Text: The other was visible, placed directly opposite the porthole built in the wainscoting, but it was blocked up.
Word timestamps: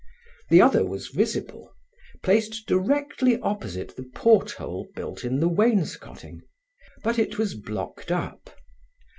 The 0.49 0.63
other 0.63 0.83
was 0.83 1.09
visible, 1.09 1.75
placed 2.23 2.65
directly 2.65 3.39
opposite 3.41 3.95
the 3.95 4.01
porthole 4.15 4.87
built 4.95 5.23
in 5.23 5.39
the 5.41 5.47
wainscoting, 5.47 6.41
but 7.03 7.19
it 7.19 7.37
was 7.37 7.53
blocked 7.53 8.11
up. 8.11 8.49